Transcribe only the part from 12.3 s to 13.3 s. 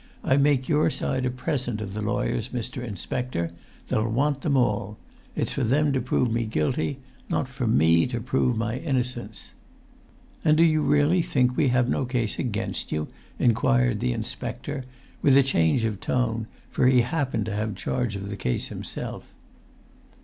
against you?"